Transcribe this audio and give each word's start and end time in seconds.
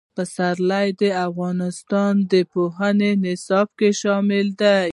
پسرلی 0.15 0.87
د 1.01 1.03
افغانستان 1.27 2.13
د 2.31 2.33
پوهنې 2.51 3.11
نصاب 3.23 3.67
کې 3.79 3.89
شامل 4.01 4.47
دي. 4.61 4.81